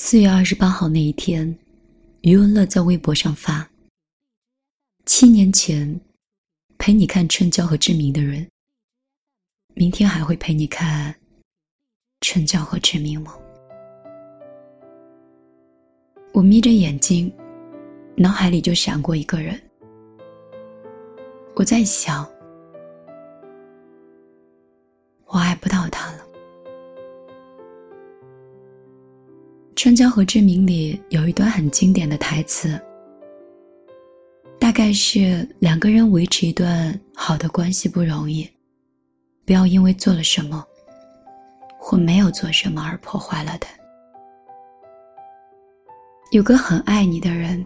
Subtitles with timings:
[0.00, 1.58] 四月二十八号那一天，
[2.20, 3.68] 余文乐在微博上发
[5.06, 6.00] ：“七年前
[6.78, 8.48] 陪你看《春娇》和《志明》的人，
[9.74, 11.12] 明天还会陪你看
[12.20, 13.34] 《春娇》和《志明》吗？”
[16.32, 17.30] 我眯着眼睛，
[18.16, 19.60] 脑海里就闪过一个人。
[21.56, 22.24] 我在想，
[25.26, 26.17] 我爱不到他了。
[29.78, 32.76] 《春娇》和《志明》里有一段很经典的台词，
[34.58, 38.50] 大概是两个人维持一段好的关系不容易，
[39.46, 40.66] 不要因为做了什么
[41.78, 43.68] 或没有做什么而破坏了的。
[46.32, 47.64] 有个很爱你的人，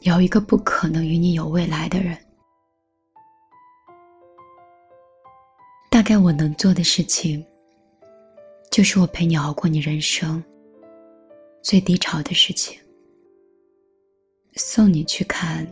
[0.00, 2.16] 有一个不可能与你有未来的人。
[5.90, 7.44] 大概我能做的事情，
[8.70, 10.42] 就是我陪你熬过你人生
[11.68, 12.78] 最低潮的事情，
[14.54, 15.70] 送你去看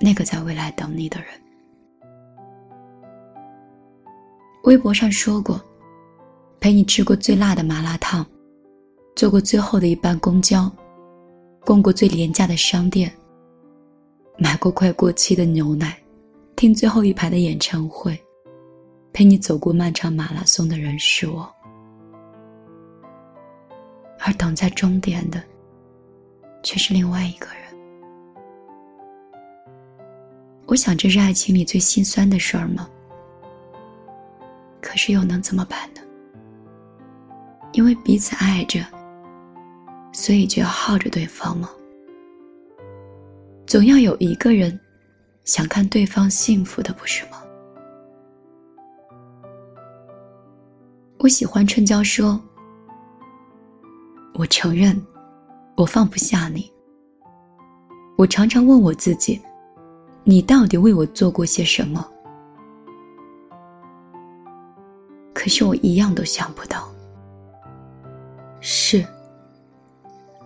[0.00, 1.28] 那个在未来等你的人。
[4.62, 5.60] 微博上说过，
[6.60, 8.24] 陪你吃过最辣的麻辣烫，
[9.16, 10.70] 坐过最后的一班公交，
[11.66, 13.12] 逛过最廉价的商店，
[14.38, 16.00] 买过快过期的牛奶，
[16.54, 18.16] 听最后一排的演唱会。
[19.12, 21.52] 陪你走过漫长马拉松的人是我，
[24.24, 25.42] 而等在终点的，
[26.62, 27.56] 却是另外一个人。
[30.66, 32.88] 我想，这是爱情里最心酸的事儿吗？
[34.80, 36.00] 可是又能怎么办呢？
[37.72, 38.80] 因为彼此爱着，
[40.12, 41.68] 所以就要耗着对方吗？
[43.66, 44.78] 总要有一个人
[45.44, 47.42] 想看对方幸福的，不是吗？
[51.18, 52.40] 我喜欢春娇说
[54.34, 55.00] ：“我承认，
[55.76, 56.70] 我放不下你。
[58.16, 59.40] 我常常问我自己，
[60.24, 62.06] 你到底为我做过些什么？
[65.34, 66.88] 可是我一样都想不到。
[68.60, 69.04] 是，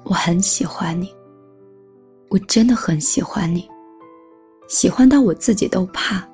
[0.05, 1.15] 我很喜欢你，
[2.29, 3.69] 我真的很喜欢你，
[4.69, 6.27] 喜欢到我自己都怕。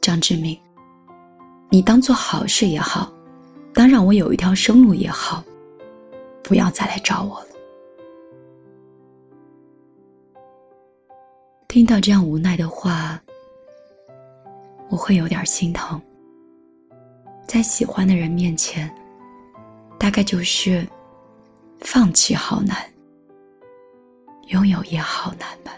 [0.00, 0.58] 张志明。”
[1.68, 3.10] 你当做好事也好，
[3.72, 5.42] 当让我有一条生路也好，
[6.52, 7.46] 不要再来找我了。
[11.66, 13.18] 听到这样无奈的话，
[14.90, 15.98] 我会有点心疼。
[17.48, 18.94] 在喜欢的人面前，
[19.98, 20.86] 大概就是
[21.80, 22.76] 放弃好难，
[24.48, 25.72] 拥有也好难吧。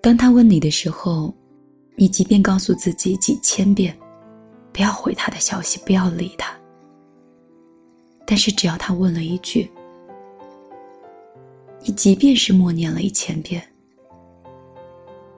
[0.00, 1.32] 当他问你的时候，
[2.00, 3.94] 你即便告诉自己几千遍，
[4.72, 6.50] 不要回他的消息，不要理他。
[8.26, 9.70] 但是只要他问了一句，
[11.82, 13.62] 你即便是默念了一千遍，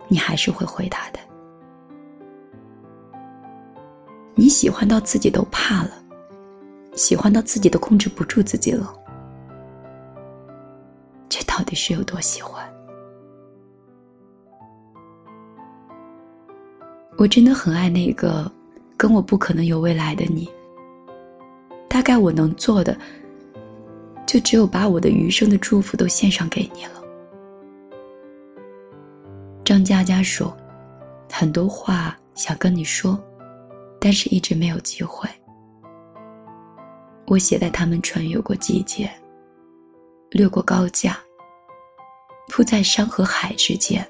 [0.07, 1.19] 你还是会回答的。
[4.37, 5.91] 你喜欢到自己都怕了，
[6.95, 8.95] 喜欢到自己都控制不住自己了，
[11.29, 12.72] 这到底是有多喜欢？
[17.17, 18.51] 我真的很爱那个
[18.97, 20.51] 跟我不可能有未来的你。
[21.89, 22.97] 大概我能做的，
[24.27, 27.03] 就只有把我的余生的祝福都献上给你了。
[29.63, 30.57] 张嘉佳说
[31.31, 33.23] ：“很多话想跟你说，
[34.01, 35.29] 但是一直没有机会。”
[37.29, 39.09] 我携带他们穿越过季节，
[40.31, 41.17] 掠过高架，
[42.49, 44.07] 铺在山和海之间。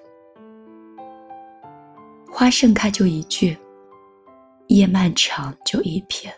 [2.42, 3.56] 花盛开就一句，
[4.66, 6.34] 夜漫长就一篇。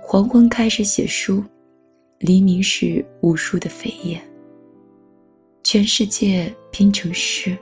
[0.00, 1.44] 黄昏开始写书，
[2.18, 4.18] 黎明是无数的扉页。
[5.62, 7.54] 全世界拼成诗，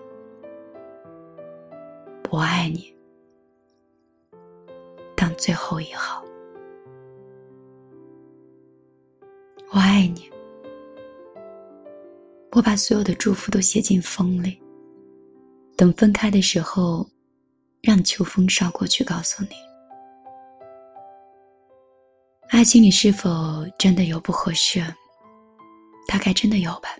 [2.30, 2.94] 我爱你，
[5.16, 6.24] 当最后一行。
[9.72, 10.30] 我爱你，
[12.52, 14.56] 我把所有的祝福都写进风里。
[15.80, 17.08] 等分开的时候，
[17.80, 19.48] 让秋风捎过去，告诉你：
[22.50, 23.30] 爱情里是否
[23.78, 24.78] 真的有不合适？
[26.06, 26.90] 大概真的有吧。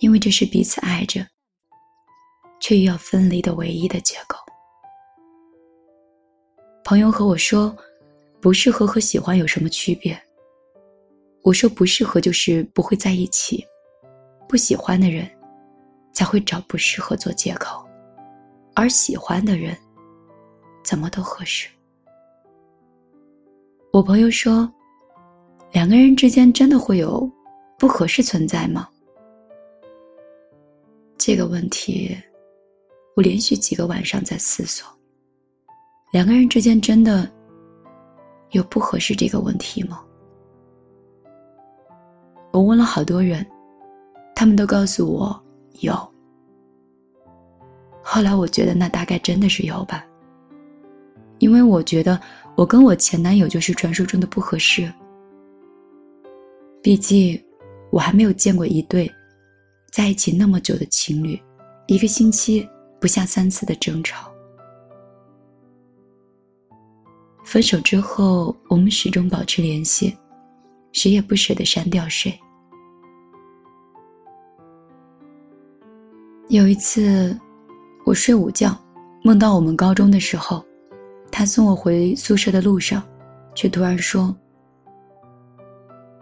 [0.00, 1.24] 因为这是彼此爱着，
[2.58, 4.36] 却又要分离的唯一的结构。
[6.82, 7.72] 朋友和我说，
[8.40, 10.20] 不适合和喜欢有什么区别？
[11.44, 13.64] 我说不适合就是不会在一起，
[14.48, 15.30] 不喜欢的人。
[16.12, 17.84] 才会找不适合做借口，
[18.74, 19.76] 而喜欢的人，
[20.84, 21.68] 怎么都合适。
[23.92, 24.70] 我朋友说，
[25.72, 27.30] 两个人之间真的会有
[27.78, 28.88] 不合适存在吗？
[31.18, 32.16] 这个问题，
[33.14, 34.86] 我连续几个晚上在思索。
[36.10, 37.30] 两个人之间真的
[38.50, 40.02] 有不合适这个问题吗？
[42.52, 43.46] 我问了好多人，
[44.34, 45.42] 他们都告诉我
[45.80, 45.94] 有。
[48.02, 50.04] 后来我觉得那大概真的是有吧，
[51.38, 52.20] 因为我觉得
[52.56, 54.92] 我跟我前男友就是传说中的不合适。
[56.82, 57.40] 毕竟
[57.90, 59.10] 我还没有见过一对
[59.92, 61.40] 在一起那么久的情侣，
[61.86, 62.68] 一个星期
[63.00, 64.30] 不下三次的争吵。
[67.44, 70.16] 分手之后，我们始终保持联系，
[70.92, 72.36] 谁也不舍得删掉谁。
[76.52, 77.34] 有一次，
[78.04, 78.78] 我睡午觉，
[79.24, 80.62] 梦到我们高中的时候，
[81.30, 83.02] 他送我回宿舍的路上，
[83.54, 84.36] 却突然说：“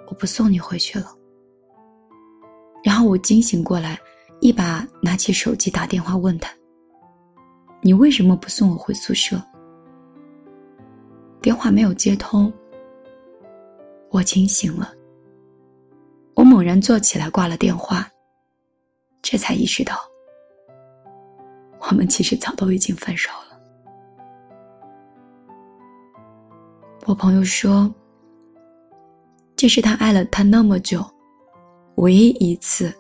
[0.07, 1.13] 我不送你回去了。”
[2.85, 3.99] 然后我惊醒过来，
[4.41, 6.49] 一把拿起手机打电话问他
[7.83, 9.37] ：“你为什么不送我回宿舍？”
[11.43, 12.53] 电话没有接通，
[14.11, 14.93] 我清醒了。
[16.37, 18.09] 我猛然坐起来挂了电话，
[19.23, 19.97] 这才意识到，
[21.91, 23.61] 我们其实早都已经分手了。
[27.07, 27.93] 我朋友说，
[29.57, 31.05] 这是他爱了他那么久，
[31.97, 32.95] 唯一一次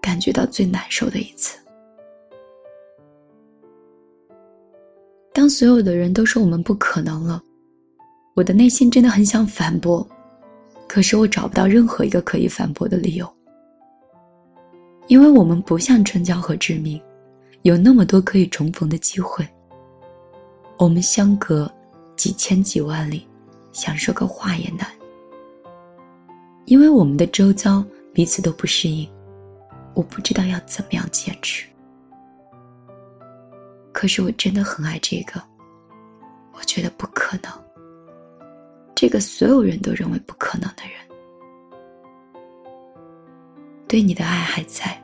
[0.00, 1.58] 感觉到最难受的一次。
[5.32, 7.42] 当所有的人都说我们不可能了。
[8.34, 10.06] 我的内心真的很想反驳，
[10.88, 13.28] 可是我找不到任何一个可以反驳的理由。
[15.08, 17.00] 因为我们不像春娇和志明，
[17.64, 19.46] 有那么多可以重逢的机会。
[20.76, 21.70] 我们相隔
[22.14, 23.26] 几千几万里，
[23.72, 24.86] 想说个话也难。
[26.66, 27.82] 因为我们的周遭
[28.12, 29.10] 彼此都不适应，
[29.94, 31.66] 我不知道要怎么样坚持。
[33.92, 35.42] 可是我真的很爱这个，
[36.52, 37.50] 我觉得不可能。
[38.94, 42.42] 这个所有人都认为不可能的人，
[43.88, 45.02] 对你的爱还在，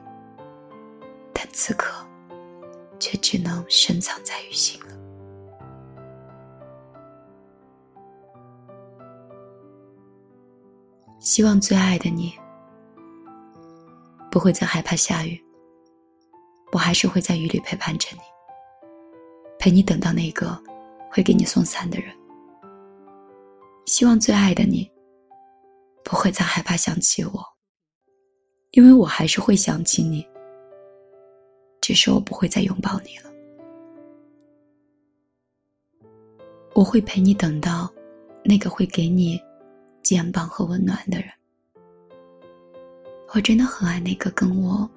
[1.33, 1.91] 但此刻
[3.01, 4.87] 却只能深藏在于心了。
[11.19, 12.33] 希望最爱的你
[14.31, 15.43] 不会再害怕下雨，
[16.73, 18.21] 我还是会在雨里陪伴着你，
[19.59, 20.57] 陪你等到那个
[21.11, 22.15] 会给你送伞的人。
[23.87, 24.89] 希望最爱的你
[26.05, 27.45] 不会再害怕想起我，
[28.71, 30.27] 因为我还是会想起你，
[31.91, 33.29] 只是我不会再拥抱你了。
[36.73, 37.93] 我会陪你等到
[38.45, 39.43] 那个会给你
[40.01, 41.29] 肩膀和温暖的人。
[43.35, 44.89] 我真的很爱那个跟我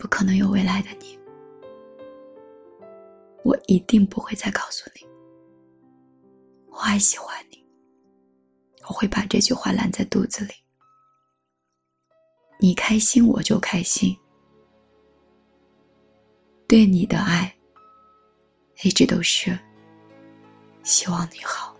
[0.00, 1.16] 不可能有未来的你，
[3.44, 5.06] 我一定不会再告诉你，
[6.70, 7.64] 我还喜欢你。
[8.88, 10.54] 我会把这句话烂在肚子里。
[12.58, 14.18] 你开心，我就开心。
[16.68, 17.54] 对你的爱，
[18.82, 19.56] 一直都是
[20.82, 21.76] 希望你好。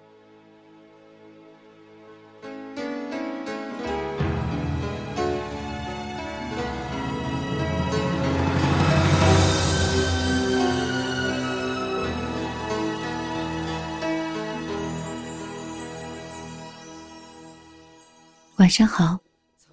[18.58, 19.18] 晚上好，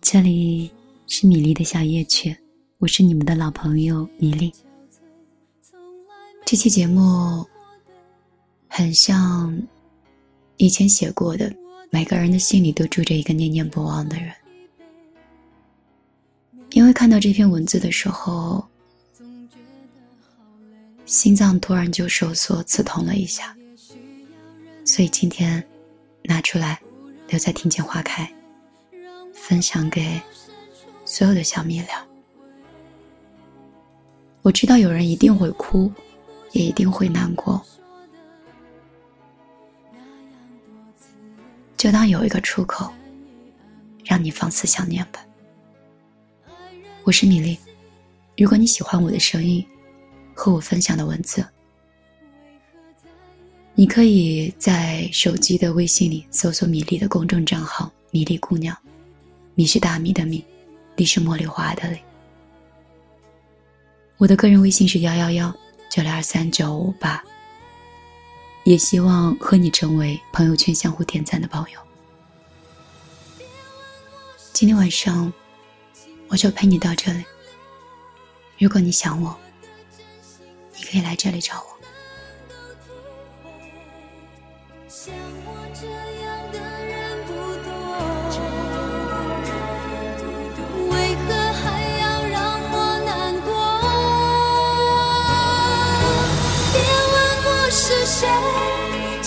[0.02, 0.72] 这里
[1.06, 2.36] 是米粒的小夜曲，
[2.80, 4.52] 我是你们的老朋友米粒。
[6.46, 7.46] 这期节目
[8.68, 9.60] 很像
[10.58, 11.52] 以前写过的，
[11.90, 14.32] 每个人的心里都住着一个念念不忘的人。
[16.72, 18.64] 因为看到这篇文字的时候，
[21.06, 23.56] 心脏突然就收缩、刺痛了一下，
[24.86, 25.64] 所以今天
[26.24, 26.80] 拿出来
[27.30, 28.32] 留在听见花开。
[29.34, 30.22] 分享给
[31.04, 31.90] 所有的小米聊。
[34.42, 35.92] 我知道有人一定会哭，
[36.54, 37.62] 也一定会难过，
[41.76, 42.92] 就当有一个出口，
[44.06, 45.20] 让你放肆想念吧。
[47.04, 47.58] 我是米粒，
[48.38, 49.66] 如果你喜欢我的声音
[50.36, 51.44] 和我分享的文字，
[53.74, 58.78] 你可以在手机的微信里搜索米粒的公众账号“米粒姑娘”。
[59.56, 60.46] 米是大米的米，
[60.96, 61.98] 粒是茉莉花的粒。
[64.18, 65.56] 我的个人微信是幺幺幺
[65.94, 67.24] 九六二三九五八。
[68.64, 71.80] 也希望和你成为朋友圈相互点赞的朋友。
[74.54, 75.32] 今天晚上，
[76.30, 77.24] 我就陪你到这里。
[78.58, 79.38] 如果你想我，
[80.76, 81.78] 你可以来这里找我。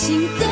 [0.07, 0.37] 心。
[0.39, 0.46] 在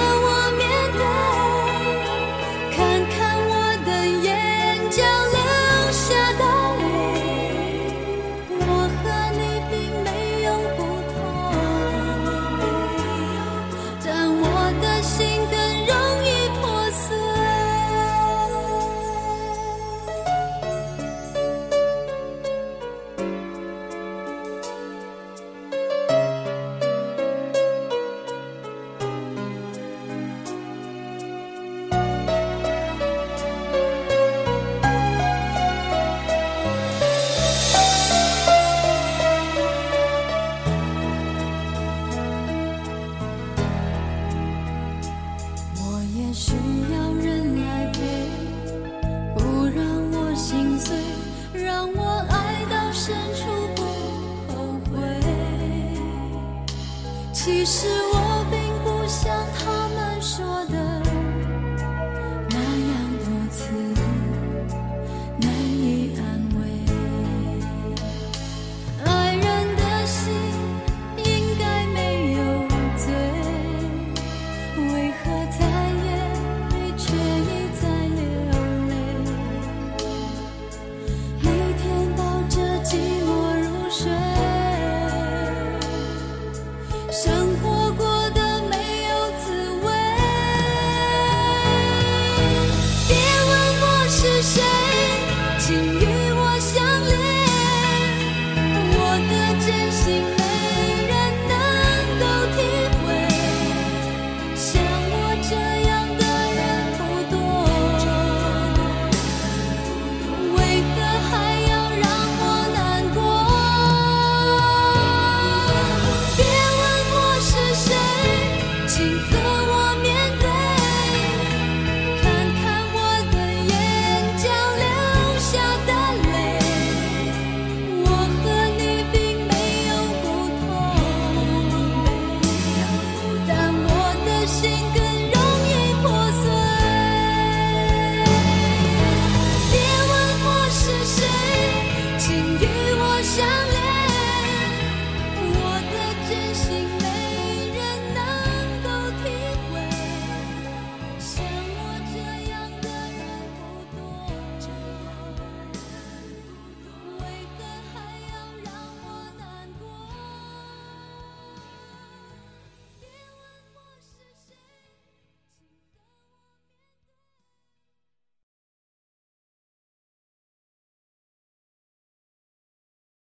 [57.65, 58.04] 是。